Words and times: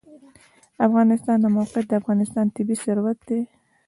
د 0.75 0.77
افغانستان 0.87 1.37
د 1.41 1.45
موقعیت 1.57 1.85
د 1.89 1.93
افغانستان 2.01 2.45
طبعي 2.55 2.75
ثروت 2.83 3.19
دی. 3.29 3.41